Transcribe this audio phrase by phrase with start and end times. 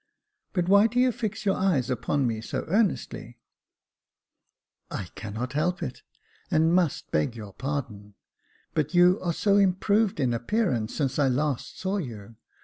[0.53, 3.37] But why do you fix your eyes upon me so earnestly?"
[4.89, 6.01] "I cannot help it,
[6.49, 8.15] and must beg your pardon;
[8.73, 12.35] but you Jacob Faithful 391 are so improved in appearance since I last saw you.